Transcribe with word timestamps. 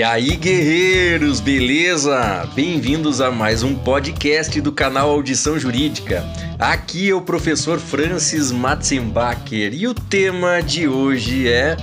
E 0.00 0.02
aí, 0.02 0.34
guerreiros, 0.34 1.40
beleza? 1.40 2.48
Bem-vindos 2.54 3.20
a 3.20 3.30
mais 3.30 3.62
um 3.62 3.74
podcast 3.74 4.58
do 4.58 4.72
canal 4.72 5.10
Audição 5.10 5.58
Jurídica. 5.58 6.24
Aqui 6.58 7.10
é 7.10 7.14
o 7.14 7.20
professor 7.20 7.78
Francis 7.78 8.50
Matzenbacher 8.50 9.74
e 9.74 9.86
o 9.86 9.92
tema 9.92 10.62
de 10.62 10.88
hoje 10.88 11.46
é 11.50 11.76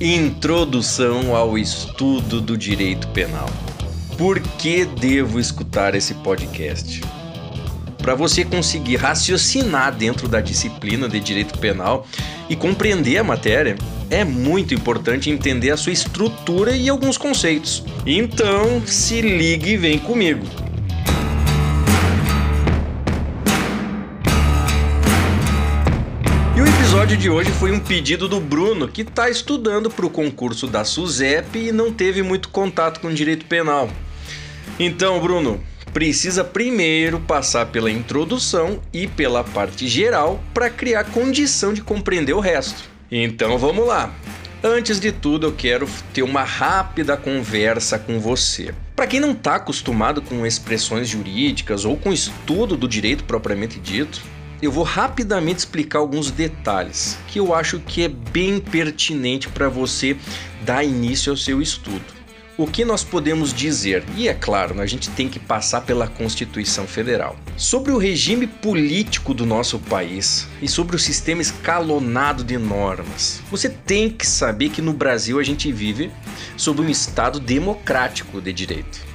Introdução 0.00 1.36
ao 1.36 1.56
estudo 1.56 2.40
do 2.40 2.58
direito 2.58 3.06
penal. 3.10 3.48
Por 4.16 4.40
que 4.40 4.84
devo 4.84 5.38
escutar 5.38 5.94
esse 5.94 6.14
podcast? 6.14 7.00
Para 7.98 8.16
você 8.16 8.44
conseguir 8.44 8.96
raciocinar 8.96 9.94
dentro 9.94 10.26
da 10.26 10.40
disciplina 10.40 11.08
de 11.08 11.20
direito 11.20 11.56
penal 11.60 12.04
e 12.48 12.56
compreender 12.56 13.18
a 13.18 13.24
matéria, 13.24 13.76
é 14.10 14.24
muito 14.24 14.74
importante 14.74 15.30
entender 15.30 15.70
a 15.70 15.76
sua 15.76 15.92
estrutura 15.92 16.76
e 16.76 16.88
alguns 16.88 17.18
conceitos. 17.18 17.84
Então, 18.06 18.82
se 18.86 19.20
ligue 19.20 19.72
e 19.72 19.76
vem 19.76 19.98
comigo. 19.98 20.46
E 26.56 26.60
o 26.60 26.66
episódio 26.66 27.16
de 27.16 27.28
hoje 27.28 27.50
foi 27.50 27.70
um 27.70 27.78
pedido 27.78 28.26
do 28.26 28.40
Bruno, 28.40 28.88
que 28.88 29.02
está 29.02 29.28
estudando 29.28 29.90
para 29.90 30.06
o 30.06 30.10
concurso 30.10 30.66
da 30.66 30.84
SUSEP 30.84 31.68
e 31.68 31.72
não 31.72 31.92
teve 31.92 32.22
muito 32.22 32.48
contato 32.48 33.00
com 33.00 33.12
direito 33.12 33.44
penal. 33.44 33.90
Então, 34.78 35.20
Bruno, 35.20 35.60
precisa 35.98 36.44
primeiro 36.44 37.18
passar 37.18 37.66
pela 37.66 37.90
introdução 37.90 38.80
e 38.92 39.08
pela 39.08 39.42
parte 39.42 39.88
geral 39.88 40.40
para 40.54 40.70
criar 40.70 41.02
condição 41.02 41.74
de 41.74 41.82
compreender 41.82 42.32
o 42.34 42.38
resto. 42.38 42.84
Então 43.10 43.58
vamos 43.58 43.84
lá. 43.84 44.14
Antes 44.62 45.00
de 45.00 45.10
tudo, 45.10 45.48
eu 45.48 45.52
quero 45.52 45.88
ter 46.14 46.22
uma 46.22 46.44
rápida 46.44 47.16
conversa 47.16 47.98
com 47.98 48.20
você. 48.20 48.72
Para 48.94 49.08
quem 49.08 49.18
não 49.18 49.32
está 49.32 49.56
acostumado 49.56 50.22
com 50.22 50.46
expressões 50.46 51.08
jurídicas 51.08 51.84
ou 51.84 51.96
com 51.96 52.12
estudo 52.12 52.76
do 52.76 52.86
direito 52.86 53.24
propriamente 53.24 53.80
dito, 53.80 54.22
eu 54.62 54.70
vou 54.70 54.84
rapidamente 54.84 55.58
explicar 55.58 55.98
alguns 55.98 56.30
detalhes 56.30 57.18
que 57.26 57.40
eu 57.40 57.52
acho 57.52 57.80
que 57.80 58.04
é 58.04 58.08
bem 58.08 58.60
pertinente 58.60 59.48
para 59.48 59.68
você 59.68 60.16
dar 60.64 60.84
início 60.84 61.32
ao 61.32 61.36
seu 61.36 61.60
estudo. 61.60 62.17
O 62.58 62.66
que 62.66 62.84
nós 62.84 63.04
podemos 63.04 63.54
dizer? 63.54 64.02
E 64.16 64.26
é 64.26 64.34
claro, 64.34 64.80
a 64.80 64.86
gente 64.86 65.08
tem 65.10 65.28
que 65.28 65.38
passar 65.38 65.82
pela 65.82 66.08
Constituição 66.08 66.88
Federal. 66.88 67.36
Sobre 67.56 67.92
o 67.92 67.98
regime 67.98 68.48
político 68.48 69.32
do 69.32 69.46
nosso 69.46 69.78
país 69.78 70.48
e 70.60 70.66
sobre 70.66 70.96
o 70.96 70.98
sistema 70.98 71.40
escalonado 71.40 72.42
de 72.42 72.58
normas, 72.58 73.40
você 73.48 73.68
tem 73.68 74.10
que 74.10 74.26
saber 74.26 74.70
que 74.70 74.82
no 74.82 74.92
Brasil 74.92 75.38
a 75.38 75.44
gente 75.44 75.70
vive 75.70 76.10
sob 76.56 76.82
um 76.82 76.88
Estado 76.88 77.38
democrático 77.38 78.40
de 78.40 78.52
direito. 78.52 79.06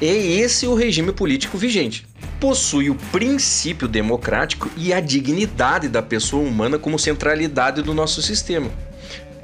É 0.00 0.14
esse 0.14 0.64
o 0.68 0.74
regime 0.76 1.10
político 1.10 1.58
vigente. 1.58 2.06
Possui 2.38 2.90
o 2.90 2.94
princípio 3.10 3.88
democrático 3.88 4.70
e 4.76 4.92
a 4.92 5.00
dignidade 5.00 5.88
da 5.88 6.00
pessoa 6.00 6.46
humana 6.46 6.78
como 6.78 6.96
centralidade 6.96 7.82
do 7.82 7.92
nosso 7.92 8.22
sistema. 8.22 8.70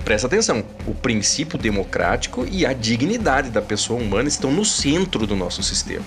Presta 0.05 0.27
atenção, 0.27 0.65
o 0.87 0.95
princípio 0.95 1.59
democrático 1.59 2.47
e 2.51 2.67
a 2.67 2.73
dignidade 2.73 3.51
da 3.51 3.62
pessoa 3.62 4.01
humana 4.01 4.29
estão 4.29 4.51
no 4.51 4.65
centro 4.65 5.27
do 5.27 5.37
nosso 5.37 5.62
sistema. 5.62 6.05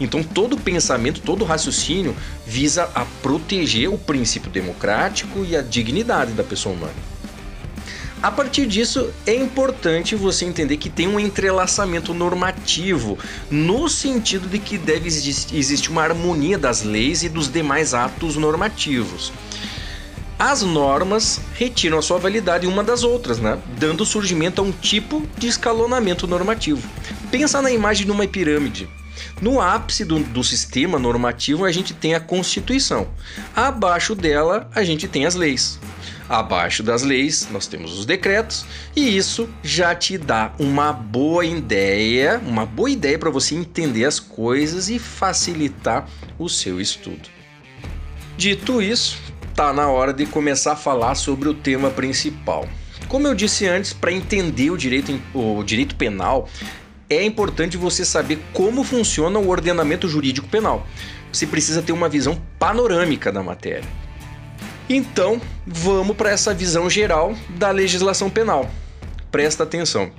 Então, 0.00 0.22
todo 0.22 0.56
pensamento, 0.56 1.20
todo 1.20 1.44
raciocínio 1.44 2.14
visa 2.46 2.90
a 2.94 3.04
proteger 3.22 3.88
o 3.88 3.98
princípio 3.98 4.50
democrático 4.50 5.44
e 5.44 5.56
a 5.56 5.62
dignidade 5.62 6.32
da 6.32 6.44
pessoa 6.44 6.74
humana. 6.74 7.18
A 8.20 8.32
partir 8.32 8.66
disso, 8.66 9.12
é 9.24 9.34
importante 9.34 10.16
você 10.16 10.44
entender 10.44 10.76
que 10.76 10.90
tem 10.90 11.06
um 11.06 11.20
entrelaçamento 11.20 12.12
normativo, 12.12 13.16
no 13.48 13.88
sentido 13.88 14.48
de 14.48 14.58
que 14.58 14.76
deve 14.76 15.06
existir 15.06 15.88
uma 15.88 16.02
harmonia 16.02 16.58
das 16.58 16.82
leis 16.82 17.22
e 17.22 17.28
dos 17.28 17.48
demais 17.50 17.94
atos 17.94 18.34
normativos. 18.34 19.32
As 20.38 20.62
normas 20.62 21.40
retiram 21.54 21.98
a 21.98 22.02
sua 22.02 22.18
validade 22.18 22.64
uma 22.64 22.84
das 22.84 23.02
outras, 23.02 23.40
né? 23.40 23.58
dando 23.76 24.06
surgimento 24.06 24.60
a 24.60 24.64
um 24.64 24.70
tipo 24.70 25.26
de 25.36 25.48
escalonamento 25.48 26.28
normativo. 26.28 26.88
Pensa 27.28 27.60
na 27.60 27.72
imagem 27.72 28.06
de 28.06 28.12
uma 28.12 28.24
pirâmide. 28.24 28.88
No 29.42 29.60
ápice 29.60 30.04
do, 30.04 30.20
do, 30.20 30.44
sistema 30.44 30.96
normativo, 30.96 31.64
a 31.64 31.72
gente 31.72 31.92
tem 31.92 32.14
a 32.14 32.20
Constituição. 32.20 33.08
Abaixo 33.54 34.14
dela, 34.14 34.70
a 34.72 34.84
gente 34.84 35.08
tem 35.08 35.26
as 35.26 35.34
leis. 35.34 35.80
Abaixo 36.28 36.84
das 36.84 37.02
leis, 37.02 37.48
nós 37.50 37.66
temos 37.66 37.98
os 37.98 38.06
decretos, 38.06 38.64
e 38.94 39.16
isso 39.16 39.48
já 39.62 39.92
te 39.92 40.16
dá 40.16 40.52
uma 40.58 40.92
boa 40.92 41.44
ideia, 41.44 42.40
uma 42.46 42.64
boa 42.64 42.90
ideia 42.90 43.18
para 43.18 43.30
você 43.30 43.56
entender 43.56 44.04
as 44.04 44.20
coisas 44.20 44.88
e 44.88 45.00
facilitar 45.00 46.08
o 46.38 46.48
seu 46.48 46.80
estudo. 46.80 47.28
Dito 48.36 48.80
isso, 48.80 49.18
está 49.58 49.72
na 49.72 49.88
hora 49.88 50.12
de 50.12 50.24
começar 50.24 50.74
a 50.74 50.76
falar 50.76 51.16
sobre 51.16 51.48
o 51.48 51.52
tema 51.52 51.90
principal. 51.90 52.64
Como 53.08 53.26
eu 53.26 53.34
disse 53.34 53.66
antes, 53.66 53.92
para 53.92 54.12
entender 54.12 54.70
o 54.70 54.76
direito, 54.76 55.20
o 55.34 55.64
direito 55.64 55.96
penal, 55.96 56.48
é 57.10 57.24
importante 57.24 57.76
você 57.76 58.04
saber 58.04 58.38
como 58.52 58.84
funciona 58.84 59.36
o 59.36 59.48
ordenamento 59.48 60.06
jurídico 60.06 60.46
penal. 60.46 60.86
Você 61.32 61.44
precisa 61.44 61.82
ter 61.82 61.90
uma 61.90 62.08
visão 62.08 62.40
panorâmica 62.56 63.32
da 63.32 63.42
matéria. 63.42 63.82
Então, 64.88 65.40
vamos 65.66 66.16
para 66.16 66.30
essa 66.30 66.54
visão 66.54 66.88
geral 66.88 67.34
da 67.50 67.72
legislação 67.72 68.30
penal. 68.30 68.70
Presta 69.28 69.64
atenção. 69.64 70.12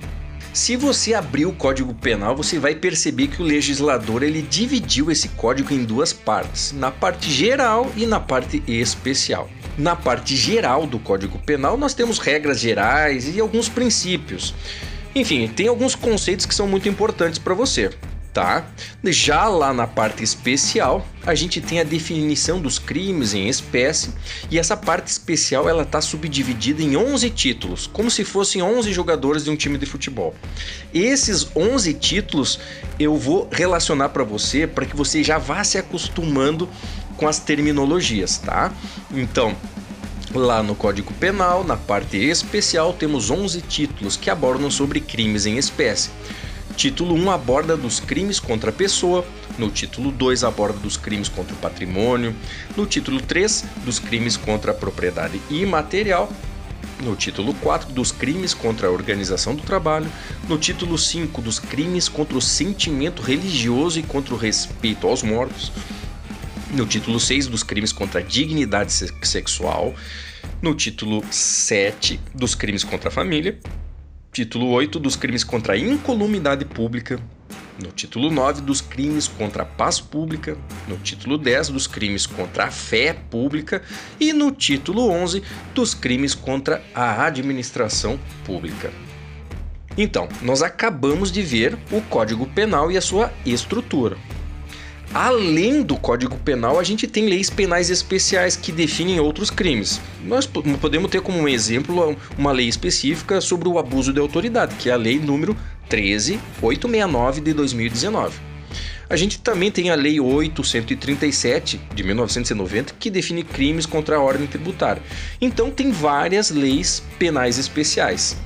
Se 0.60 0.76
você 0.76 1.14
abrir 1.14 1.46
o 1.46 1.54
Código 1.54 1.94
Penal, 1.94 2.36
você 2.36 2.60
vai 2.60 2.76
perceber 2.76 3.28
que 3.28 3.42
o 3.42 3.46
legislador 3.46 4.24
ele 4.24 4.42
dividiu 4.42 5.10
esse 5.10 5.30
código 5.30 5.74
em 5.74 5.86
duas 5.86 6.12
partes, 6.12 6.74
na 6.74 6.92
parte 6.92 7.32
geral 7.32 7.90
e 7.96 8.06
na 8.06 8.20
parte 8.20 8.62
especial. 8.68 9.50
Na 9.78 9.96
parte 9.96 10.36
geral 10.36 10.86
do 10.86 11.00
Código 11.00 11.40
Penal, 11.40 11.78
nós 11.78 11.94
temos 11.94 12.20
regras 12.20 12.60
gerais 12.60 13.34
e 13.34 13.40
alguns 13.40 13.70
princípios. 13.70 14.54
Enfim, 15.16 15.48
tem 15.48 15.70
alguns 15.70 15.96
conceitos 15.96 16.46
que 16.46 16.54
são 16.54 16.68
muito 16.68 16.90
importantes 16.90 17.40
para 17.40 17.54
você 17.54 17.92
tá? 18.34 18.66
Já 19.04 19.48
lá 19.48 19.74
na 19.74 19.88
parte 19.88 20.24
especial, 20.24 21.06
a 21.26 21.36
gente 21.36 21.60
tem 21.62 21.80
a 21.80 21.84
definição 21.84 22.60
dos 22.62 22.80
crimes 22.80 23.34
em 23.34 23.48
espécie 23.48 24.14
e 24.50 24.58
essa 24.60 24.78
parte 24.78 25.08
especial 25.08 25.68
ela 25.68 25.86
tá 25.86 26.02
subdividida 26.02 26.82
em 26.82 26.96
11 26.96 27.30
títulos, 27.32 27.88
como 27.88 28.10
se 28.10 28.24
fossem 28.24 28.62
11 28.62 28.94
jogadores 28.94 29.44
de 29.44 29.50
um 29.50 29.56
time 29.56 29.78
de 29.78 29.86
futebol. 29.86 30.34
Esses 30.94 31.48
11 31.56 31.94
títulos 31.96 32.60
eu 33.00 33.16
vou 33.18 33.48
relacionar 33.52 34.10
para 34.10 34.24
você 34.24 34.68
para 34.68 34.86
que 34.86 34.96
você 34.96 35.24
já 35.24 35.38
vá 35.38 35.64
se 35.64 35.78
acostumando 35.78 36.70
com 37.18 37.28
as 37.28 37.40
terminologias, 37.40 38.38
tá? 38.38 38.74
Então, 39.12 39.56
Lá 40.34 40.62
no 40.62 40.76
Código 40.76 41.12
Penal, 41.16 41.64
na 41.64 41.76
parte 41.76 42.16
especial, 42.18 42.94
temos 42.94 43.32
11 43.32 43.62
títulos 43.62 44.16
que 44.16 44.30
abordam 44.30 44.70
sobre 44.70 45.00
crimes 45.00 45.48
em 45.48 45.58
espécie. 45.58 46.12
Título 46.80 47.14
1 47.14 47.32
aborda 47.32 47.76
dos 47.76 48.00
crimes 48.00 48.40
contra 48.40 48.70
a 48.70 48.74
pessoa, 48.74 49.26
no 49.58 49.70
título 49.70 50.14
2 50.14 50.46
aborda 50.46 50.80
dos 50.80 50.96
crimes 50.96 51.28
contra 51.28 51.54
o 51.54 51.58
patrimônio, 51.58 52.34
no 52.78 52.86
título 52.86 53.20
3 53.22 53.66
dos 53.84 54.00
crimes 54.00 54.38
contra 54.38 54.72
a 54.72 54.74
propriedade 54.74 55.42
imaterial, 55.50 56.32
no 57.04 57.18
título 57.18 57.54
4 57.56 57.92
dos 57.92 58.14
crimes 58.14 58.54
contra 58.54 58.88
a 58.88 58.92
organização 58.92 59.54
do 59.54 59.62
trabalho, 59.62 60.10
no 60.48 60.58
título 60.58 60.98
5 60.98 61.42
dos 61.42 61.60
crimes 61.60 62.08
contra 62.08 62.38
o 62.38 62.42
sentimento 62.42 63.22
religioso 63.22 64.00
e 64.00 64.04
contra 64.04 64.34
o 64.34 64.38
respeito 64.38 65.06
aos 65.06 65.22
mortos, 65.22 65.74
no 66.72 66.86
título 66.86 67.20
6 67.20 67.48
dos 67.48 67.62
crimes 67.62 67.92
contra 67.92 68.22
a 68.22 68.24
dignidade 68.24 68.94
sexual, 68.94 69.94
no 70.62 70.74
título 70.74 71.26
7 71.30 72.22
dos 72.34 72.56
crimes 72.56 72.86
contra 72.86 73.10
a 73.10 73.12
família, 73.12 73.60
Título 74.32 74.68
8 74.68 75.00
dos 75.00 75.16
crimes 75.16 75.44
contra 75.44 75.74
a 75.74 75.78
incolumidade 75.78 76.64
pública. 76.64 77.20
No 77.84 77.92
título 77.92 78.30
9 78.30 78.62
dos 78.62 78.80
crimes 78.80 79.28
contra 79.28 79.64
a 79.64 79.66
paz 79.66 80.00
pública. 80.00 80.56
No 80.88 80.98
título 80.98 81.36
10 81.36 81.70
dos 81.70 81.88
crimes 81.88 82.28
contra 82.28 82.66
a 82.66 82.72
fé 82.72 83.14
pública. 83.14 83.82
E 84.20 84.32
no 84.32 84.52
título 84.52 85.10
11 85.10 85.42
dos 85.74 85.96
crimes 85.96 86.36
contra 86.36 86.84
a 86.94 87.26
administração 87.26 88.20
pública. 88.46 88.92
Então, 89.98 90.30
nós 90.44 90.62
acabamos 90.62 91.32
de 91.32 91.42
ver 91.42 91.78
o 91.92 92.00
Código 92.02 92.46
Penal 92.46 92.92
e 92.92 92.98
a 92.98 93.02
sua 93.02 93.34
estrutura. 93.44 94.16
Além 95.14 95.82
do 95.82 95.98
Código 95.98 96.38
Penal, 96.38 96.80
a 96.80 96.84
gente 96.84 97.08
tem 97.08 97.28
leis 97.28 97.50
penais 97.50 97.90
especiais 97.90 98.56
que 98.56 98.72
definem 98.72 99.20
outros 99.20 99.50
crimes. 99.50 100.00
Nós 100.24 100.46
podemos 100.46 101.10
ter 101.10 101.22
como 101.22 101.50
exemplo 101.50 102.16
uma 102.38 102.52
lei 102.52 102.68
específica 102.68 103.42
sobre 103.42 103.68
o 103.68 103.80
abuso 103.80 104.14
de 104.14 104.20
autoridade, 104.20 104.76
que 104.76 104.88
é 104.88 104.94
a 104.94 104.98
lei 104.98 105.18
número 105.18 105.58
13869 105.90 107.42
de 107.42 107.54
2019. 107.54 108.50
A 109.10 109.16
gente 109.16 109.40
também 109.40 109.72
tem 109.72 109.90
a 109.90 109.96
Lei 109.96 110.20
8137 110.20 111.82
de 111.96 112.04
1990 112.04 112.94
que 113.00 113.10
define 113.10 113.44
crimes 113.44 113.88
contra 113.88 114.18
a 114.18 114.22
ordem 114.22 114.46
tributária. 114.46 115.02
Então 115.42 115.72
tem 115.72 115.90
várias 115.90 116.52
leis 116.52 117.02
penais 117.18 117.58
especiais. 117.58 118.38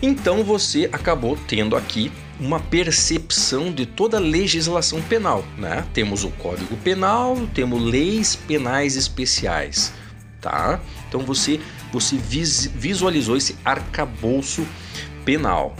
Então 0.00 0.42
você 0.42 0.88
acabou 0.90 1.36
tendo 1.46 1.76
aqui 1.76 2.10
uma 2.38 2.60
percepção 2.60 3.72
de 3.72 3.86
toda 3.86 4.18
a 4.18 4.20
legislação 4.20 5.00
penal, 5.02 5.44
né? 5.56 5.84
Temos 5.94 6.24
o 6.24 6.30
Código 6.30 6.76
Penal, 6.78 7.36
temos 7.54 7.82
leis 7.82 8.36
penais 8.36 8.96
especiais, 8.96 9.92
tá? 10.40 10.80
Então 11.08 11.20
você 11.20 11.60
você 11.92 12.16
visualizou 12.16 13.36
esse 13.36 13.56
arcabouço 13.64 14.66
penal. 15.24 15.74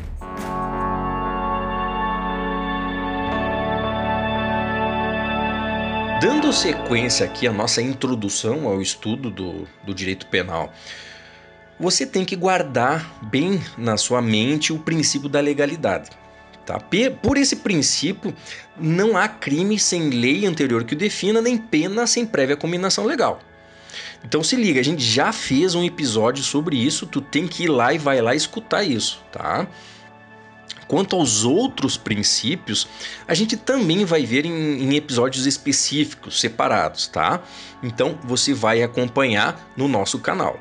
Dando 6.20 6.50
sequência 6.52 7.26
aqui 7.26 7.46
à 7.46 7.52
nossa 7.52 7.82
introdução 7.82 8.66
ao 8.66 8.80
estudo 8.80 9.30
do, 9.30 9.68
do 9.84 9.94
direito 9.94 10.26
penal, 10.26 10.72
você 11.78 12.06
tem 12.06 12.24
que 12.24 12.34
guardar 12.34 13.22
bem 13.30 13.60
na 13.76 13.98
sua 13.98 14.22
mente 14.22 14.72
o 14.72 14.78
princípio 14.78 15.28
da 15.28 15.40
legalidade. 15.40 16.08
Tá? 16.66 16.80
Por 17.22 17.36
esse 17.36 17.56
princípio, 17.56 18.34
não 18.76 19.16
há 19.16 19.28
crime 19.28 19.78
sem 19.78 20.10
lei 20.10 20.44
anterior 20.44 20.82
que 20.82 20.94
o 20.94 20.98
defina, 20.98 21.40
nem 21.40 21.56
pena 21.56 22.08
sem 22.08 22.26
prévia 22.26 22.56
combinação 22.56 23.06
legal. 23.06 23.38
Então 24.24 24.42
se 24.42 24.56
liga, 24.56 24.80
a 24.80 24.84
gente 24.84 25.02
já 25.02 25.32
fez 25.32 25.76
um 25.76 25.84
episódio 25.84 26.42
sobre 26.42 26.76
isso, 26.76 27.06
tu 27.06 27.20
tem 27.20 27.46
que 27.46 27.64
ir 27.64 27.68
lá 27.68 27.94
e 27.94 27.98
vai 27.98 28.20
lá 28.20 28.34
escutar 28.34 28.82
isso, 28.82 29.22
tá? 29.30 29.68
Quanto 30.88 31.14
aos 31.14 31.44
outros 31.44 31.96
princípios, 31.96 32.88
a 33.26 33.34
gente 33.34 33.56
também 33.56 34.04
vai 34.04 34.24
ver 34.24 34.44
em, 34.44 34.82
em, 34.82 34.96
episódios 34.96 35.46
específicos, 35.46 36.40
separados, 36.40 37.06
tá? 37.06 37.42
Então 37.82 38.18
você 38.24 38.52
vai 38.52 38.82
acompanhar 38.82 39.72
no 39.76 39.86
nosso 39.86 40.18
canal. 40.18 40.58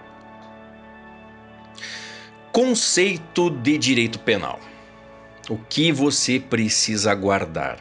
Conceito 2.51 3.49
de 3.49 3.77
direito 3.77 4.19
penal. 4.19 4.59
O 5.49 5.57
que 5.57 5.91
você 5.91 6.39
precisa 6.39 7.13
guardar? 7.13 7.77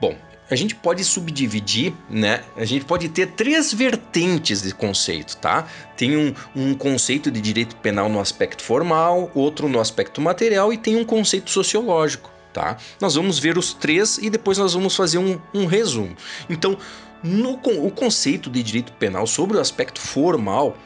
Bom, 0.00 0.16
a 0.50 0.54
gente 0.54 0.74
pode 0.74 1.04
subdividir, 1.04 1.92
né? 2.08 2.42
A 2.56 2.64
gente 2.64 2.84
pode 2.84 3.08
ter 3.08 3.28
três 3.32 3.72
vertentes 3.72 4.62
de 4.62 4.72
conceito, 4.72 5.36
tá? 5.36 5.66
Tem 5.96 6.16
um, 6.16 6.34
um, 6.54 6.74
conceito 6.74 7.30
de 7.30 7.40
direito 7.40 7.76
penal 7.76 8.08
no 8.08 8.20
aspecto 8.20 8.62
formal, 8.62 9.30
outro 9.34 9.68
no 9.68 9.80
aspecto 9.80 10.20
material 10.20 10.72
e 10.72 10.78
tem 10.78 10.96
um 10.96 11.04
conceito 11.04 11.50
sociológico, 11.50 12.30
tá? 12.52 12.76
Nós 13.00 13.14
vamos 13.14 13.38
ver 13.38 13.58
os 13.58 13.72
três 13.72 14.18
e 14.18 14.30
depois 14.30 14.58
nós 14.58 14.74
vamos 14.74 14.94
fazer 14.94 15.18
um, 15.18 15.40
um 15.52 15.66
resumo. 15.66 16.16
Então, 16.48 16.78
no, 17.22 17.54
o 17.54 17.90
conceito 17.90 18.48
de 18.48 18.62
direito 18.62 18.92
penal 18.92 19.26
sobre 19.26 19.56
o 19.56 19.60
aspecto 19.60 20.00
formal 20.00 20.76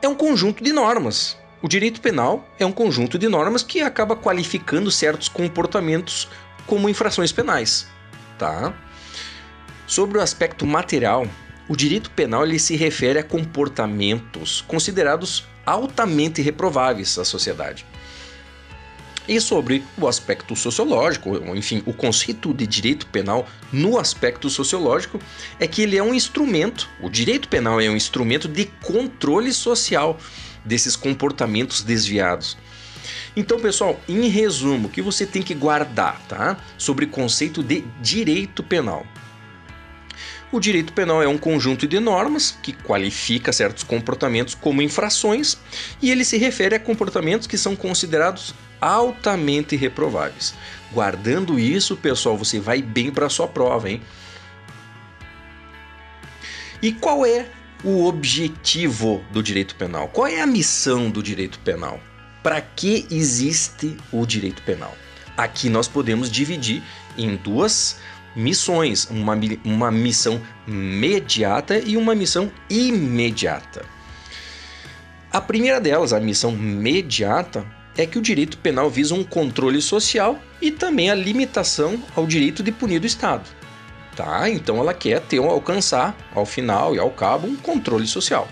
é 0.00 0.08
um 0.08 0.14
conjunto 0.14 0.62
de 0.62 0.72
normas, 0.72 1.36
o 1.60 1.68
direito 1.68 2.00
penal 2.00 2.48
é 2.58 2.64
um 2.64 2.72
conjunto 2.72 3.18
de 3.18 3.28
normas 3.28 3.62
que 3.62 3.80
acaba 3.80 4.14
qualificando 4.14 4.90
certos 4.90 5.28
comportamentos 5.28 6.28
como 6.66 6.88
infrações 6.88 7.32
penais, 7.32 7.88
tá? 8.38 8.72
Sobre 9.86 10.18
o 10.18 10.20
aspecto 10.20 10.66
material, 10.66 11.26
o 11.68 11.76
direito 11.76 12.10
penal 12.10 12.44
ele 12.44 12.58
se 12.58 12.76
refere 12.76 13.18
a 13.18 13.24
comportamentos 13.24 14.60
considerados 14.68 15.44
altamente 15.66 16.40
reprováveis 16.40 17.18
à 17.18 17.24
sociedade. 17.24 17.84
E 19.28 19.38
sobre 19.42 19.84
o 19.98 20.08
aspecto 20.08 20.56
sociológico, 20.56 21.36
enfim, 21.54 21.82
o 21.84 21.92
conceito 21.92 22.54
de 22.54 22.66
direito 22.66 23.06
penal 23.08 23.46
no 23.70 23.98
aspecto 23.98 24.48
sociológico 24.48 25.20
é 25.60 25.66
que 25.66 25.82
ele 25.82 25.98
é 25.98 26.02
um 26.02 26.14
instrumento, 26.14 26.88
o 26.98 27.10
direito 27.10 27.46
penal 27.46 27.78
é 27.78 27.90
um 27.90 27.96
instrumento 27.96 28.48
de 28.48 28.64
controle 28.82 29.52
social 29.52 30.18
desses 30.64 30.96
comportamentos 30.96 31.82
desviados. 31.82 32.56
Então, 33.36 33.60
pessoal, 33.60 34.00
em 34.08 34.28
resumo, 34.28 34.88
o 34.88 34.90
que 34.90 35.02
você 35.02 35.26
tem 35.26 35.42
que 35.42 35.54
guardar, 35.54 36.20
tá? 36.26 36.56
Sobre 36.78 37.04
o 37.04 37.08
conceito 37.08 37.62
de 37.62 37.84
direito 38.00 38.62
penal. 38.62 39.06
O 40.50 40.58
direito 40.58 40.94
penal 40.94 41.22
é 41.22 41.28
um 41.28 41.36
conjunto 41.36 41.86
de 41.86 42.00
normas 42.00 42.56
que 42.62 42.72
qualifica 42.72 43.52
certos 43.52 43.84
comportamentos 43.84 44.54
como 44.54 44.80
infrações 44.80 45.58
e 46.00 46.10
ele 46.10 46.24
se 46.24 46.38
refere 46.38 46.74
a 46.74 46.80
comportamentos 46.80 47.46
que 47.46 47.58
são 47.58 47.76
considerados 47.76 48.54
altamente 48.80 49.76
reprováveis. 49.76 50.54
Guardando 50.90 51.58
isso, 51.58 51.96
pessoal, 51.96 52.36
você 52.36 52.58
vai 52.58 52.80
bem 52.80 53.10
para 53.10 53.28
sua 53.28 53.46
prova, 53.46 53.90
hein? 53.90 54.00
E 56.80 56.92
qual 56.92 57.26
é 57.26 57.46
o 57.84 58.06
objetivo 58.06 59.22
do 59.30 59.42
direito 59.42 59.74
penal? 59.74 60.08
Qual 60.08 60.26
é 60.26 60.40
a 60.40 60.46
missão 60.46 61.10
do 61.10 61.22
direito 61.22 61.58
penal? 61.58 62.00
Para 62.42 62.60
que 62.62 63.06
existe 63.10 63.98
o 64.10 64.24
direito 64.24 64.62
penal? 64.62 64.96
Aqui 65.36 65.68
nós 65.68 65.86
podemos 65.86 66.30
dividir 66.30 66.82
em 67.16 67.36
duas 67.36 67.98
missões: 68.34 69.08
uma, 69.10 69.38
uma 69.64 69.90
missão 69.90 70.40
mediata 70.66 71.78
e 71.78 71.96
uma 71.96 72.14
missão 72.14 72.50
imediata. 72.68 73.84
A 75.30 75.40
primeira 75.40 75.80
delas, 75.80 76.12
a 76.12 76.20
missão 76.20 76.52
mediata, 76.52 77.66
é 77.96 78.06
que 78.06 78.18
o 78.18 78.22
direito 78.22 78.58
penal 78.58 78.88
visa 78.88 79.14
um 79.14 79.24
controle 79.24 79.82
social 79.82 80.38
e 80.60 80.70
também 80.70 81.10
a 81.10 81.14
limitação 81.14 82.02
ao 82.16 82.26
direito 82.26 82.62
de 82.62 82.72
punir 82.72 83.00
do 83.00 83.06
Estado 83.06 83.58
tá? 84.18 84.50
Então 84.50 84.78
ela 84.78 84.92
quer 84.92 85.20
ter 85.20 85.38
alcançar 85.38 86.16
ao 86.34 86.44
final 86.44 86.92
e 86.92 86.98
ao 86.98 87.08
cabo 87.08 87.46
um 87.46 87.54
controle 87.54 88.06
social. 88.08 88.48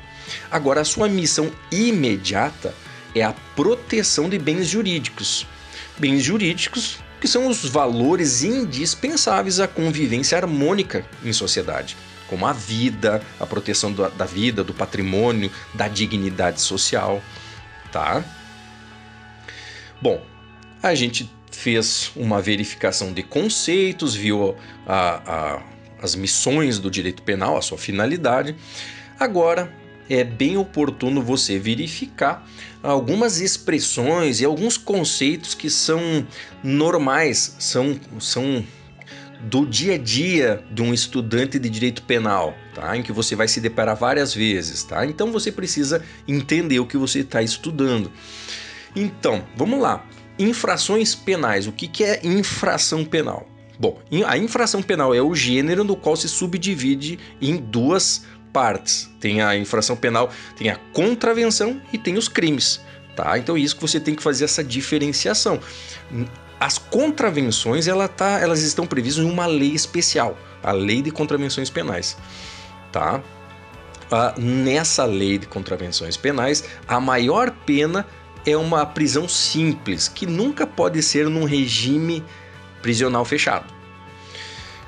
Agora 0.48 0.80
a 0.80 0.84
sua 0.84 1.08
missão 1.08 1.50
imediata 1.72 2.72
é 3.12 3.22
a 3.22 3.34
proteção 3.56 4.28
de 4.28 4.38
bens 4.38 4.68
jurídicos. 4.68 5.44
Bens 5.98 6.22
jurídicos 6.22 7.00
que 7.26 7.32
são 7.32 7.48
os 7.48 7.64
valores 7.64 8.44
indispensáveis 8.44 9.58
à 9.58 9.66
convivência 9.66 10.38
harmônica 10.38 11.04
em 11.24 11.32
sociedade, 11.32 11.96
como 12.28 12.46
a 12.46 12.52
vida, 12.52 13.20
a 13.40 13.44
proteção 13.44 13.92
da 13.92 14.24
vida, 14.24 14.62
do 14.62 14.72
patrimônio, 14.72 15.50
da 15.74 15.88
dignidade 15.88 16.60
social, 16.60 17.20
tá? 17.90 18.24
Bom, 20.00 20.24
a 20.80 20.94
gente 20.94 21.28
fez 21.50 22.12
uma 22.14 22.40
verificação 22.40 23.12
de 23.12 23.24
conceitos, 23.24 24.14
viu 24.14 24.54
a, 24.86 25.56
a, 25.56 25.62
as 26.00 26.14
missões 26.14 26.78
do 26.78 26.88
direito 26.88 27.24
penal, 27.24 27.56
a 27.56 27.62
sua 27.62 27.76
finalidade. 27.76 28.54
Agora 29.18 29.74
é 30.08 30.24
bem 30.24 30.56
oportuno 30.56 31.22
você 31.22 31.58
verificar 31.58 32.46
algumas 32.82 33.40
expressões 33.40 34.40
e 34.40 34.44
alguns 34.44 34.76
conceitos 34.76 35.54
que 35.54 35.68
são 35.68 36.26
normais, 36.62 37.56
são, 37.58 37.98
são 38.20 38.64
do 39.40 39.66
dia 39.66 39.94
a 39.94 39.98
dia 39.98 40.64
de 40.70 40.82
um 40.82 40.94
estudante 40.94 41.58
de 41.58 41.68
direito 41.68 42.02
penal, 42.02 42.54
tá? 42.74 42.96
Em 42.96 43.02
que 43.02 43.12
você 43.12 43.36
vai 43.36 43.48
se 43.48 43.60
deparar 43.60 43.96
várias 43.96 44.34
vezes, 44.34 44.82
tá? 44.82 45.04
Então 45.04 45.30
você 45.30 45.52
precisa 45.52 46.02
entender 46.26 46.80
o 46.80 46.86
que 46.86 46.96
você 46.96 47.20
está 47.20 47.42
estudando. 47.42 48.10
Então, 48.94 49.44
vamos 49.56 49.80
lá. 49.80 50.04
Infrações 50.38 51.14
penais. 51.14 51.66
O 51.66 51.72
que, 51.72 51.86
que 51.86 52.04
é 52.04 52.20
infração 52.24 53.04
penal? 53.04 53.46
Bom, 53.78 54.00
a 54.26 54.38
infração 54.38 54.82
penal 54.82 55.14
é 55.14 55.20
o 55.20 55.34
gênero 55.34 55.84
no 55.84 55.96
qual 55.96 56.16
se 56.16 56.28
subdivide 56.28 57.18
em 57.42 57.56
duas 57.56 58.24
partes. 58.56 59.10
Tem 59.20 59.42
a 59.42 59.54
infração 59.54 59.94
penal, 59.94 60.30
tem 60.56 60.70
a 60.70 60.76
contravenção 60.94 61.78
e 61.92 61.98
tem 61.98 62.16
os 62.16 62.26
crimes, 62.26 62.80
tá? 63.14 63.36
Então 63.36 63.54
é 63.54 63.60
isso 63.60 63.76
que 63.76 63.82
você 63.82 64.00
tem 64.00 64.14
que 64.14 64.22
fazer 64.22 64.46
essa 64.46 64.64
diferenciação. 64.64 65.60
As 66.58 66.78
contravenções, 66.78 67.86
ela 67.86 68.08
tá, 68.08 68.40
elas 68.40 68.62
estão 68.62 68.86
previstas 68.86 69.22
em 69.22 69.30
uma 69.30 69.44
lei 69.44 69.74
especial, 69.74 70.38
a 70.62 70.72
Lei 70.72 71.02
de 71.02 71.10
Contravenções 71.10 71.68
Penais, 71.68 72.16
tá? 72.90 73.22
Ah, 74.10 74.32
nessa 74.38 75.04
lei 75.04 75.36
de 75.36 75.46
contravenções 75.46 76.16
penais, 76.16 76.64
a 76.88 76.98
maior 76.98 77.50
pena 77.50 78.06
é 78.46 78.56
uma 78.56 78.86
prisão 78.86 79.28
simples, 79.28 80.08
que 80.08 80.24
nunca 80.24 80.66
pode 80.66 81.02
ser 81.02 81.28
num 81.28 81.44
regime 81.44 82.24
prisional 82.80 83.24
fechado. 83.26 83.66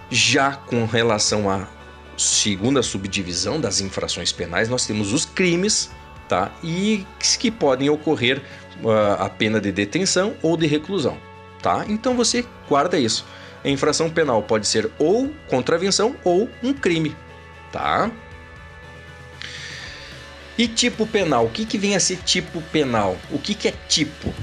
Já 0.08 0.52
com 0.52 0.86
relação 0.86 1.50
à 1.50 1.68
segunda 2.18 2.82
subdivisão 2.82 3.60
das 3.60 3.80
infrações 3.80 4.32
penais, 4.32 4.68
nós 4.68 4.84
temos 4.84 5.12
os 5.12 5.24
crimes, 5.24 5.90
tá? 6.28 6.52
E 6.62 7.06
que 7.38 7.50
podem 7.50 7.88
ocorrer 7.88 8.42
uh, 8.82 9.22
a 9.22 9.28
pena 9.28 9.60
de 9.60 9.70
detenção 9.70 10.34
ou 10.42 10.56
de 10.56 10.66
reclusão, 10.66 11.16
tá? 11.62 11.84
Então 11.88 12.16
você 12.16 12.44
guarda 12.68 12.98
isso. 12.98 13.24
A 13.64 13.68
infração 13.68 14.10
penal 14.10 14.42
pode 14.42 14.66
ser 14.66 14.90
ou 14.98 15.32
contravenção 15.48 16.16
ou 16.24 16.50
um 16.62 16.72
crime, 16.72 17.16
tá? 17.72 18.10
E 20.56 20.66
tipo 20.66 21.06
penal? 21.06 21.46
O 21.46 21.50
que, 21.50 21.64
que 21.64 21.78
vem 21.78 21.94
a 21.94 22.00
ser 22.00 22.16
tipo 22.24 22.60
penal? 22.60 23.16
O 23.30 23.38
que, 23.38 23.54
que 23.54 23.68
é 23.68 23.74
tipo? 23.88 24.34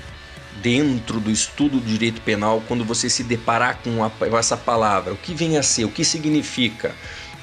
Dentro 0.62 1.20
do 1.20 1.30
estudo 1.30 1.80
do 1.80 1.86
direito 1.86 2.22
penal, 2.22 2.64
quando 2.68 2.86
você 2.86 3.10
se 3.10 3.22
deparar 3.24 3.80
com, 3.84 4.04
a, 4.04 4.10
com 4.10 4.38
essa 4.38 4.56
palavra, 4.56 5.14
o 5.14 5.18
que 5.18 5.34
vem 5.34 5.58
a 5.58 5.64
ser? 5.64 5.84
O 5.84 5.92
que 5.92 6.06
significa? 6.06 6.96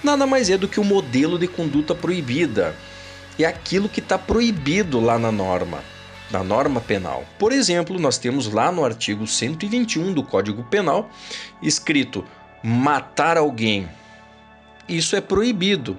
Nada 0.02 0.26
mais 0.26 0.50
é 0.50 0.58
do 0.58 0.66
que 0.66 0.80
o 0.80 0.82
um 0.82 0.86
modelo 0.86 1.38
de 1.38 1.46
conduta 1.46 1.94
proibida. 1.94 2.74
É 3.38 3.44
aquilo 3.44 3.88
que 3.88 4.00
está 4.00 4.18
proibido 4.18 5.00
lá 5.00 5.18
na 5.18 5.32
norma. 5.32 5.82
da 6.30 6.42
norma 6.42 6.80
penal. 6.80 7.26
Por 7.38 7.52
exemplo, 7.52 7.98
nós 7.98 8.16
temos 8.16 8.50
lá 8.50 8.72
no 8.72 8.82
artigo 8.82 9.26
121 9.26 10.14
do 10.14 10.22
Código 10.22 10.64
Penal 10.64 11.10
escrito 11.62 12.24
matar 12.62 13.36
alguém. 13.36 13.86
Isso 14.88 15.14
é 15.14 15.20
proibido. 15.20 15.98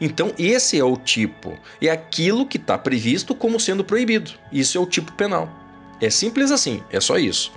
Então, 0.00 0.32
esse 0.38 0.78
é 0.78 0.84
o 0.84 0.96
tipo, 0.96 1.58
é 1.80 1.90
aquilo 1.90 2.46
que 2.46 2.56
está 2.56 2.78
previsto 2.78 3.34
como 3.34 3.60
sendo 3.60 3.84
proibido. 3.84 4.32
Isso 4.50 4.78
é 4.78 4.80
o 4.80 4.86
tipo 4.86 5.12
penal. 5.12 5.50
É 6.00 6.10
simples 6.10 6.50
assim, 6.50 6.82
é 6.90 7.00
só 7.00 7.18
isso. 7.18 7.52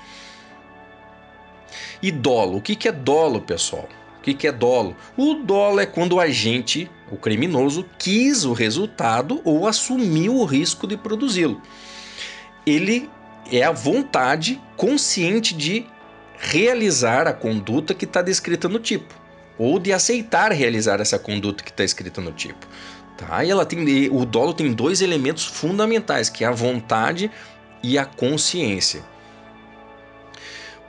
E 2.02 2.12
dolo, 2.12 2.58
o 2.58 2.62
que 2.62 2.88
é 2.88 2.92
dolo, 2.92 3.42
pessoal? 3.42 3.88
O 4.20 4.22
que 4.22 4.48
é 4.48 4.52
dolo? 4.52 4.96
O 5.16 5.36
dolo 5.36 5.80
é 5.80 5.86
quando 5.86 6.14
o 6.14 6.20
agente, 6.20 6.92
o 7.10 7.16
criminoso, 7.16 7.86
quis 7.98 8.44
o 8.44 8.52
resultado 8.52 9.42
ou 9.46 9.66
assumiu 9.66 10.36
o 10.36 10.46
risco 10.46 10.86
de 10.86 10.98
produzi-lo. 10.98 11.62
Ele 12.66 13.10
é 13.52 13.64
a 13.64 13.72
vontade 13.72 14.62
consciente 14.76 15.56
de 15.56 15.86
realizar 16.38 17.28
a 17.28 17.34
conduta 17.34 17.94
que 17.94 18.06
está 18.06 18.22
descrita 18.22 18.68
no 18.68 18.80
tipo, 18.80 19.14
ou 19.58 19.80
de 19.80 19.92
aceitar 19.92 20.52
realizar 20.52 21.00
essa 21.02 21.18
conduta 21.18 21.64
que 21.64 21.72
está 21.72 21.84
escrita 21.84 22.22
no 22.22 22.32
tipo. 22.32 22.68
Tá? 23.18 23.44
E 23.44 23.50
ela 23.50 23.66
tem, 23.66 24.10
o 24.10 24.26
dolo 24.26 24.54
tem 24.54 24.72
dois 24.72 25.02
elementos 25.02 25.46
fundamentais, 25.46 26.30
que 26.30 26.44
é 26.44 26.48
a 26.48 26.52
vontade 26.52 27.32
e 27.82 27.98
a 27.98 28.06
consciência. 28.06 29.02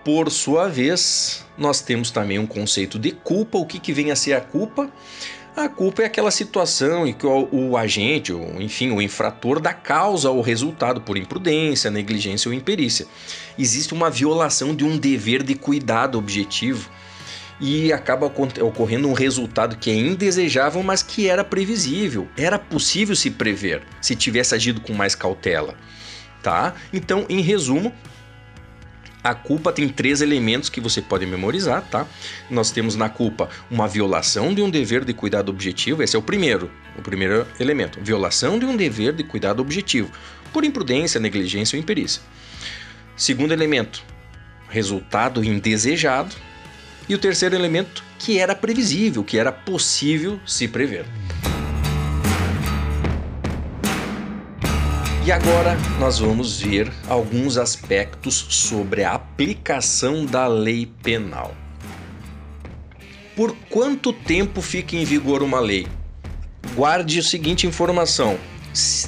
Por 0.04 0.30
sua 0.30 0.68
vez, 0.68 1.44
nós 1.58 1.80
temos 1.80 2.10
também 2.10 2.38
um 2.38 2.46
conceito 2.46 2.98
de 2.98 3.10
culpa. 3.12 3.58
O 3.58 3.66
que, 3.66 3.78
que 3.78 3.92
vem 3.92 4.10
a 4.10 4.16
ser 4.16 4.32
a 4.32 4.40
culpa? 4.40 4.90
A 5.54 5.68
culpa 5.68 6.02
é 6.02 6.06
aquela 6.06 6.30
situação 6.30 7.06
em 7.06 7.12
que 7.12 7.26
o, 7.26 7.48
o 7.52 7.76
agente, 7.76 8.32
ou, 8.32 8.62
enfim, 8.62 8.90
o 8.92 9.02
infrator 9.02 9.60
dá 9.60 9.74
causa 9.74 10.28
ao 10.28 10.40
resultado 10.40 11.00
por 11.00 11.18
imprudência, 11.18 11.90
negligência 11.90 12.48
ou 12.48 12.54
imperícia. 12.54 13.06
Existe 13.58 13.92
uma 13.92 14.08
violação 14.08 14.74
de 14.74 14.84
um 14.84 14.96
dever 14.96 15.42
de 15.42 15.54
cuidado 15.54 16.16
objetivo 16.16 16.88
e 17.60 17.92
acaba 17.92 18.26
ocorrendo 18.26 19.06
um 19.06 19.12
resultado 19.12 19.76
que 19.76 19.90
é 19.90 19.94
indesejável, 19.94 20.82
mas 20.82 21.02
que 21.02 21.28
era 21.28 21.44
previsível. 21.44 22.26
Era 22.38 22.58
possível 22.58 23.14
se 23.14 23.30
prever 23.30 23.82
se 24.00 24.16
tivesse 24.16 24.54
agido 24.54 24.80
com 24.80 24.94
mais 24.94 25.14
cautela. 25.14 25.74
Tá? 26.42 26.74
Então, 26.90 27.26
em 27.28 27.42
resumo, 27.42 27.92
a 29.22 29.34
culpa 29.34 29.72
tem 29.72 29.88
três 29.88 30.20
elementos 30.20 30.68
que 30.68 30.80
você 30.80 31.02
pode 31.02 31.26
memorizar, 31.26 31.82
tá? 31.82 32.06
Nós 32.48 32.70
temos 32.70 32.96
na 32.96 33.08
culpa 33.08 33.48
uma 33.70 33.86
violação 33.86 34.54
de 34.54 34.62
um 34.62 34.70
dever 34.70 35.04
de 35.04 35.12
cuidado 35.12 35.50
objetivo, 35.50 36.02
esse 36.02 36.16
é 36.16 36.18
o 36.18 36.22
primeiro, 36.22 36.70
o 36.98 37.02
primeiro 37.02 37.46
elemento. 37.58 38.00
Violação 38.02 38.58
de 38.58 38.64
um 38.64 38.76
dever 38.76 39.12
de 39.12 39.22
cuidado 39.22 39.60
objetivo, 39.60 40.10
por 40.52 40.64
imprudência, 40.64 41.20
negligência 41.20 41.76
ou 41.76 41.82
imperícia. 41.82 42.22
Segundo 43.16 43.52
elemento, 43.52 44.02
resultado 44.70 45.44
indesejado. 45.44 46.34
E 47.08 47.14
o 47.14 47.18
terceiro 47.18 47.56
elemento, 47.56 48.04
que 48.18 48.38
era 48.38 48.54
previsível, 48.54 49.24
que 49.24 49.36
era 49.36 49.50
possível 49.50 50.40
se 50.46 50.68
prever. 50.68 51.04
E 55.22 55.30
agora 55.30 55.76
nós 55.98 56.18
vamos 56.18 56.62
ver 56.62 56.90
alguns 57.06 57.58
aspectos 57.58 58.46
sobre 58.48 59.04
a 59.04 59.12
aplicação 59.12 60.24
da 60.24 60.46
lei 60.46 60.90
penal. 61.02 61.54
Por 63.36 63.54
quanto 63.68 64.14
tempo 64.14 64.62
fica 64.62 64.96
em 64.96 65.04
vigor 65.04 65.42
uma 65.42 65.60
lei? 65.60 65.86
Guarde 66.74 67.18
a 67.18 67.22
seguinte 67.22 67.66
informação: 67.66 68.38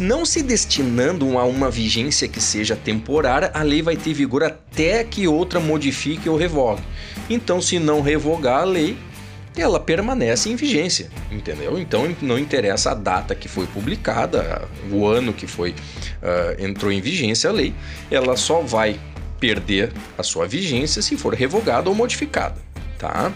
não 0.00 0.26
se 0.26 0.42
destinando 0.42 1.38
a 1.38 1.44
uma 1.44 1.70
vigência 1.70 2.28
que 2.28 2.42
seja 2.42 2.76
temporária, 2.76 3.50
a 3.54 3.62
lei 3.62 3.80
vai 3.80 3.96
ter 3.96 4.12
vigor 4.12 4.42
até 4.42 5.02
que 5.04 5.26
outra 5.26 5.60
modifique 5.60 6.28
ou 6.28 6.36
revogue. 6.36 6.82
Então, 7.30 7.58
se 7.58 7.78
não 7.78 8.02
revogar 8.02 8.60
a 8.60 8.64
lei, 8.64 8.98
ela 9.56 9.78
permanece 9.78 10.48
em 10.48 10.56
vigência, 10.56 11.10
entendeu? 11.30 11.78
Então 11.78 12.14
não 12.22 12.38
interessa 12.38 12.92
a 12.92 12.94
data 12.94 13.34
que 13.34 13.48
foi 13.48 13.66
publicada, 13.66 14.66
o 14.90 15.06
ano 15.06 15.32
que 15.32 15.46
foi 15.46 15.70
uh, 15.70 16.64
entrou 16.64 16.90
em 16.90 17.00
vigência 17.00 17.50
a 17.50 17.52
lei, 17.52 17.74
ela 18.10 18.36
só 18.36 18.60
vai 18.60 18.98
perder 19.38 19.92
a 20.16 20.22
sua 20.22 20.46
vigência 20.46 21.02
se 21.02 21.16
for 21.16 21.34
revogada 21.34 21.88
ou 21.90 21.94
modificada, 21.94 22.56
tá? 22.98 23.32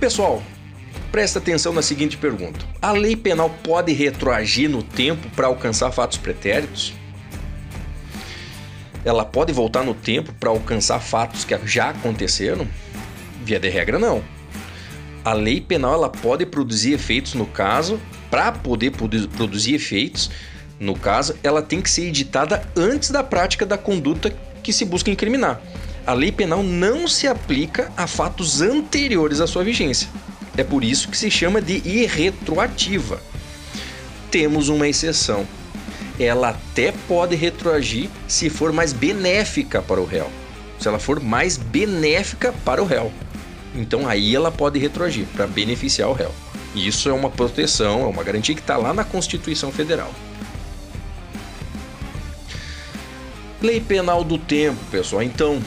Pessoal, 0.00 0.42
presta 1.12 1.38
atenção 1.38 1.72
na 1.72 1.82
seguinte 1.82 2.16
pergunta: 2.16 2.64
a 2.80 2.90
lei 2.90 3.14
penal 3.14 3.50
pode 3.62 3.92
retroagir 3.92 4.68
no 4.68 4.82
tempo 4.82 5.28
para 5.36 5.46
alcançar 5.46 5.92
fatos 5.92 6.18
pretéritos? 6.18 6.94
Ela 9.04 9.24
pode 9.24 9.52
voltar 9.52 9.82
no 9.82 9.94
tempo 9.94 10.32
para 10.34 10.50
alcançar 10.50 11.00
fatos 11.00 11.44
que 11.44 11.58
já 11.66 11.90
aconteceram? 11.90 12.66
Via 13.42 13.58
de 13.58 13.68
regra, 13.68 13.98
não. 13.98 14.22
A 15.24 15.32
lei 15.32 15.60
penal 15.60 15.94
ela 15.94 16.08
pode 16.08 16.46
produzir 16.46 16.92
efeitos 16.92 17.34
no 17.34 17.46
caso, 17.46 18.00
para 18.30 18.52
poder 18.52 18.92
produzir 18.92 19.74
efeitos, 19.74 20.30
no 20.80 20.96
caso, 20.98 21.36
ela 21.42 21.60
tem 21.60 21.82
que 21.82 21.90
ser 21.90 22.06
editada 22.06 22.62
antes 22.74 23.10
da 23.10 23.22
prática 23.22 23.66
da 23.66 23.76
conduta 23.76 24.34
que 24.62 24.72
se 24.72 24.86
busca 24.86 25.10
incriminar. 25.10 25.60
A 26.06 26.14
lei 26.14 26.32
penal 26.32 26.62
não 26.62 27.06
se 27.06 27.28
aplica 27.28 27.92
a 27.96 28.06
fatos 28.06 28.62
anteriores 28.62 29.42
à 29.42 29.46
sua 29.46 29.62
vigência. 29.62 30.08
É 30.56 30.64
por 30.64 30.82
isso 30.82 31.08
que 31.08 31.18
se 31.18 31.30
chama 31.30 31.60
de 31.60 31.86
irretroativa. 31.86 33.20
Temos 34.30 34.70
uma 34.70 34.88
exceção. 34.88 35.46
Ela 36.18 36.50
até 36.50 36.92
pode 37.06 37.36
retroagir 37.36 38.08
se 38.26 38.48
for 38.48 38.72
mais 38.72 38.92
benéfica 38.94 39.82
para 39.82 40.00
o 40.00 40.06
réu. 40.06 40.30
Se 40.78 40.88
ela 40.88 40.98
for 40.98 41.20
mais 41.20 41.58
benéfica 41.58 42.54
para 42.64 42.82
o 42.82 42.86
réu. 42.86 43.12
Então 43.74 44.08
aí 44.08 44.34
ela 44.34 44.50
pode 44.50 44.78
retroagir 44.78 45.26
para 45.34 45.46
beneficiar 45.46 46.08
o 46.08 46.12
réu. 46.12 46.32
Isso 46.74 47.08
é 47.08 47.12
uma 47.12 47.30
proteção, 47.30 48.02
é 48.02 48.06
uma 48.06 48.22
garantia 48.22 48.54
que 48.54 48.60
está 48.60 48.76
lá 48.76 48.94
na 48.94 49.04
Constituição 49.04 49.72
Federal. 49.72 50.12
Lei 53.60 53.80
penal 53.80 54.24
do 54.24 54.38
tempo, 54.38 54.78
pessoal. 54.90 55.22
Então, 55.22 55.60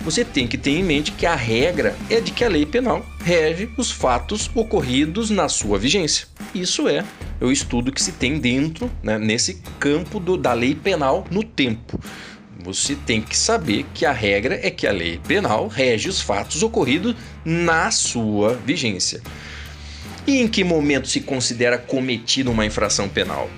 você 0.00 0.24
tem 0.24 0.46
que 0.46 0.56
ter 0.56 0.70
em 0.70 0.82
mente 0.82 1.12
que 1.12 1.26
a 1.26 1.34
regra 1.34 1.96
é 2.08 2.20
de 2.20 2.32
que 2.32 2.44
a 2.44 2.48
lei 2.48 2.64
penal 2.64 3.04
rege 3.22 3.68
os 3.76 3.90
fatos 3.90 4.50
ocorridos 4.54 5.30
na 5.30 5.48
sua 5.48 5.78
vigência. 5.78 6.26
Isso 6.54 6.88
é 6.88 7.04
o 7.40 7.50
estudo 7.50 7.92
que 7.92 8.02
se 8.02 8.12
tem 8.12 8.38
dentro, 8.38 8.90
né, 9.02 9.18
nesse 9.18 9.54
campo 9.78 10.18
do, 10.18 10.36
da 10.36 10.52
lei 10.52 10.74
penal 10.74 11.26
no 11.30 11.44
tempo. 11.44 12.00
Você 12.66 12.96
tem 12.96 13.22
que 13.22 13.38
saber 13.38 13.86
que 13.94 14.04
a 14.04 14.10
regra 14.10 14.58
é 14.60 14.72
que 14.72 14.88
a 14.88 14.92
lei 14.92 15.20
penal 15.24 15.68
rege 15.68 16.08
os 16.08 16.20
fatos 16.20 16.64
ocorridos 16.64 17.14
na 17.44 17.92
sua 17.92 18.54
vigência. 18.54 19.22
E 20.26 20.40
em 20.40 20.48
que 20.48 20.64
momento 20.64 21.06
se 21.06 21.20
considera 21.20 21.78
cometida 21.78 22.50
uma 22.50 22.66
infração 22.66 23.08
penal? 23.08 23.48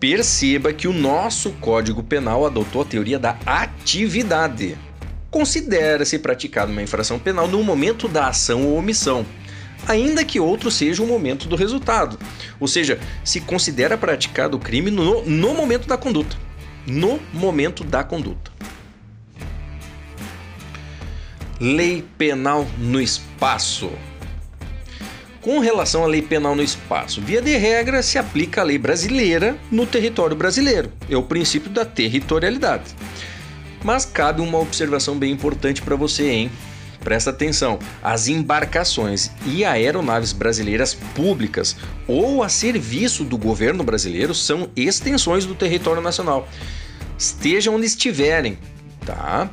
Perceba 0.00 0.72
que 0.72 0.88
o 0.88 0.92
nosso 0.92 1.52
Código 1.60 2.02
Penal 2.02 2.44
adotou 2.44 2.82
a 2.82 2.84
teoria 2.84 3.20
da 3.20 3.38
atividade. 3.46 4.76
Considera-se 5.30 6.18
praticada 6.18 6.72
uma 6.72 6.82
infração 6.82 7.20
penal 7.20 7.46
no 7.46 7.62
momento 7.62 8.08
da 8.08 8.26
ação 8.26 8.66
ou 8.66 8.76
omissão, 8.76 9.24
ainda 9.86 10.24
que 10.24 10.40
outro 10.40 10.72
seja 10.72 11.04
o 11.04 11.06
momento 11.06 11.46
do 11.46 11.54
resultado. 11.54 12.18
Ou 12.58 12.66
seja, 12.66 12.98
se 13.22 13.40
considera 13.40 13.96
praticado 13.96 14.56
o 14.56 14.60
crime 14.60 14.90
no, 14.90 15.24
no 15.24 15.54
momento 15.54 15.86
da 15.86 15.96
conduta 15.96 16.41
no 16.86 17.20
momento 17.32 17.84
da 17.84 18.02
conduta. 18.02 18.50
Lei 21.60 22.04
penal 22.18 22.66
no 22.78 23.00
espaço. 23.00 23.90
Com 25.40 25.58
relação 25.58 26.04
à 26.04 26.06
lei 26.06 26.22
penal 26.22 26.54
no 26.54 26.62
espaço, 26.62 27.20
via 27.20 27.42
de 27.42 27.56
regra 27.56 28.02
se 28.02 28.18
aplica 28.18 28.60
a 28.60 28.64
lei 28.64 28.78
brasileira 28.78 29.56
no 29.70 29.86
território 29.86 30.36
brasileiro. 30.36 30.92
É 31.10 31.16
o 31.16 31.22
princípio 31.22 31.70
da 31.70 31.84
territorialidade. 31.84 32.94
Mas 33.84 34.04
cabe 34.04 34.40
uma 34.40 34.58
observação 34.58 35.18
bem 35.18 35.32
importante 35.32 35.82
para 35.82 35.96
você, 35.96 36.30
hein? 36.30 36.50
Presta 37.02 37.30
atenção: 37.30 37.78
as 38.02 38.28
embarcações 38.28 39.30
e 39.46 39.64
aeronaves 39.64 40.32
brasileiras 40.32 40.94
públicas 40.94 41.76
ou 42.06 42.42
a 42.42 42.48
serviço 42.48 43.24
do 43.24 43.36
governo 43.36 43.82
brasileiro 43.82 44.34
são 44.34 44.70
extensões 44.76 45.44
do 45.44 45.54
território 45.54 46.02
nacional. 46.02 46.48
Estejam 47.18 47.74
onde 47.74 47.86
estiverem, 47.86 48.58
tá? 49.04 49.50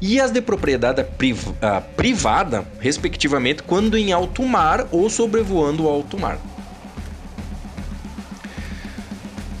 E 0.00 0.20
as 0.20 0.30
de 0.30 0.40
propriedade 0.40 1.02
uh, 1.02 1.82
privada, 1.96 2.66
respectivamente, 2.80 3.62
quando 3.62 3.96
em 3.96 4.12
alto 4.12 4.42
mar 4.44 4.86
ou 4.90 5.08
sobrevoando 5.08 5.84
o 5.84 5.88
alto 5.88 6.18
mar. 6.18 6.38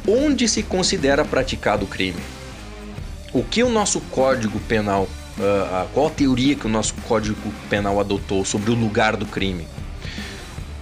Onde 0.06 0.48
se 0.48 0.62
considera 0.62 1.24
praticado 1.24 1.84
o 1.84 1.88
crime? 1.88 2.20
O 3.32 3.44
que 3.44 3.62
o 3.62 3.68
nosso 3.68 4.00
Código 4.00 4.58
Penal 4.60 5.06
uh, 5.38 5.88
qual 5.92 6.08
a 6.08 6.10
teoria 6.10 6.54
que 6.54 6.66
o 6.66 6.70
nosso 6.70 6.94
Código 7.08 7.52
Penal 7.68 7.98
adotou 7.98 8.44
sobre 8.44 8.70
o 8.70 8.74
lugar 8.74 9.16
do 9.16 9.26
crime? 9.26 9.66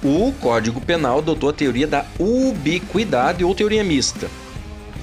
o 0.07 0.33
Código 0.41 0.81
Penal 0.81 1.19
adotou 1.19 1.51
a 1.51 1.53
teoria 1.53 1.87
da 1.87 2.05
ubiquidade 2.19 3.43
ou 3.43 3.55
teoria 3.55 3.83
mista, 3.83 4.29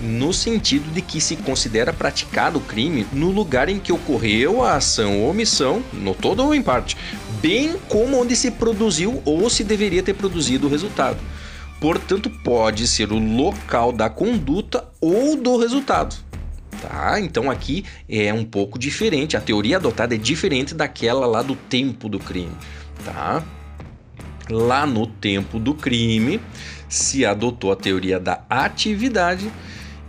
no 0.01 0.33
sentido 0.33 0.89
de 0.93 1.01
que 1.01 1.19
se 1.19 1.35
considera 1.35 1.91
praticado 1.91 2.59
o 2.59 2.61
crime 2.61 3.05
no 3.11 3.29
lugar 3.29 3.69
em 3.69 3.79
que 3.79 3.91
ocorreu 3.91 4.63
a 4.63 4.75
ação 4.75 5.21
ou 5.21 5.29
omissão, 5.29 5.83
no 5.91 6.13
todo 6.13 6.43
ou 6.43 6.55
em 6.55 6.61
parte, 6.61 6.95
bem 7.41 7.75
como 7.89 8.21
onde 8.21 8.35
se 8.35 8.51
produziu 8.51 9.21
ou 9.25 9.49
se 9.49 9.63
deveria 9.63 10.03
ter 10.03 10.13
produzido 10.13 10.67
o 10.67 10.69
resultado. 10.69 11.17
Portanto, 11.79 12.29
pode 12.29 12.87
ser 12.87 13.11
o 13.11 13.19
local 13.19 13.91
da 13.91 14.09
conduta 14.09 14.85
ou 15.01 15.35
do 15.35 15.57
resultado. 15.57 16.15
Tá? 16.83 17.17
Então 17.17 17.49
aqui 17.49 17.85
é 18.09 18.33
um 18.33 18.43
pouco 18.43 18.77
diferente, 18.77 19.37
a 19.37 19.41
teoria 19.41 19.77
adotada 19.77 20.15
é 20.15 20.17
diferente 20.17 20.75
daquela 20.75 21.25
lá 21.25 21.41
do 21.41 21.55
tempo 21.55 22.09
do 22.09 22.19
crime, 22.19 22.51
tá? 23.05 23.41
Lá 24.49 24.85
no 24.85 25.07
tempo 25.07 25.59
do 25.59 25.73
crime 25.73 26.41
se 26.89 27.25
adotou 27.25 27.71
a 27.71 27.77
teoria 27.77 28.19
da 28.19 28.43
atividade 28.49 29.49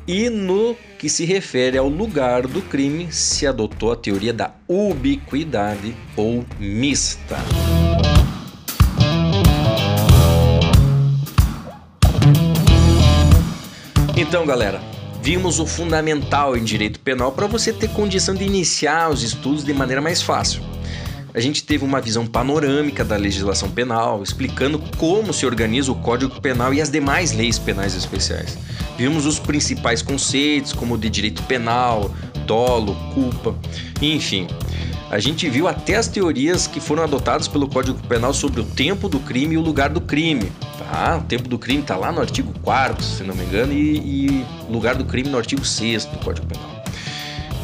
e 0.05 0.29
no 0.29 0.77
que 0.99 1.09
se 1.09 1.25
refere 1.25 1.79
ao 1.79 1.89
lugar 1.89 2.45
do 2.49 2.61
crime 2.61 3.07
se 3.13 3.47
adotou 3.47 3.93
a 3.93 3.97
teoria 3.97 4.33
da 4.33 4.51
ubiquidade 4.67 5.95
ou 6.17 6.45
mista. 6.59 7.37
Então, 14.17 14.45
galera, 14.45 14.94
vimos 15.25 15.59
o 15.59 15.65
fundamental 15.65 16.55
em 16.55 16.63
direito 16.63 17.01
penal 17.01 17.33
para 17.33 17.47
você 17.47 17.73
ter 17.73 17.89
condição 17.89 18.35
de 18.35 18.45
iniciar 18.45 19.09
os 19.09 19.23
estudos 19.23 19.65
de 19.65 19.73
maneira 19.73 20.03
mais 20.03 20.21
fácil. 20.21 20.63
A 21.33 21.41
gente 21.41 21.65
teve 21.65 21.83
uma 21.83 21.99
visão 21.99 22.27
panorâmica 22.27 23.03
da 23.03 23.17
legislação 23.17 23.71
penal, 23.71 24.23
explicando 24.23 24.79
como 24.99 25.33
se 25.33 25.47
organiza 25.47 25.91
o 25.91 25.95
Código 25.95 26.39
Penal 26.43 26.75
e 26.75 26.81
as 26.83 26.91
demais 26.91 27.33
leis 27.33 27.59
penais 27.59 27.95
especiais. 27.95 28.59
Vimos 28.99 29.25
os 29.25 29.39
principais 29.39 30.03
conceitos, 30.03 30.75
como 30.75 30.95
o 30.95 30.99
de 30.99 31.09
direito 31.09 31.43
penal, 31.45 32.15
dolo, 32.47 32.95
culpa, 33.15 33.57
enfim. 34.03 34.47
A 35.11 35.19
gente 35.19 35.49
viu 35.49 35.69
até 35.69 35.97
as 35.97 36.09
teorias 36.09 36.67
que 36.67 36.81
foram 36.81 37.03
adotadas 37.03 37.47
pelo 37.47 37.69
Código 37.69 37.99
Penal 38.09 38.33
sobre 38.33 38.61
o 38.61 38.65
tempo 38.65 39.09
do 39.09 39.21
crime 39.21 39.55
e 39.55 39.59
o 39.59 39.61
lugar 39.61 39.91
do 39.91 40.01
crime. 40.01 40.51
Tá? 40.79 41.19
O 41.19 41.27
tempo 41.27 41.49
do 41.49 41.59
crime 41.59 41.83
está 41.83 41.97
lá 41.97 42.11
no 42.11 42.21
artigo 42.21 42.53
4 42.63 43.05
se 43.05 43.23
não 43.23 43.35
me 43.35 43.45
engano, 43.45 43.73
e, 43.73 43.97
e 43.99 44.47
lugar 44.69 44.95
do 44.95 45.05
crime 45.05 45.29
no 45.29 45.39
artigo 45.39 45.65
6 45.65 46.07
do 46.07 46.19
Código 46.19 46.47
Penal. 46.47 46.85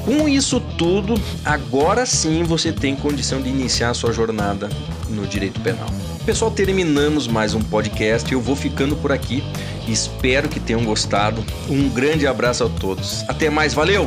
Com 0.05 0.29
isso 0.29 0.61
tudo, 0.79 1.15
agora 1.45 2.07
sim 2.07 2.43
você 2.43 2.73
tem 2.73 2.97
condição 2.97 3.41
de 3.41 3.49
iniciar 3.49 3.91
a 3.91 3.95
sua 3.95 4.13
jornada 4.13 4.69
no 5.09 5.27
direito 5.27 5.61
penal. 5.61 5.89
Pessoal, 6.25 6.51
terminamos 6.51 7.27
mais 7.27 7.55
um 7.55 7.61
podcast. 7.61 8.31
Eu 8.33 8.41
vou 8.41 8.57
ficando 8.57 8.97
por 8.97 9.13
aqui. 9.13 9.43
Espero 9.87 10.49
que 10.49 10.61
tenham 10.61 10.85
gostado. 10.85 11.45
Um 11.69 11.89
grande 11.89 12.27
abraço 12.27 12.65
a 12.65 12.69
todos. 12.69 13.25
Até 13.29 13.51
mais, 13.51 13.75
valeu! 13.75 14.07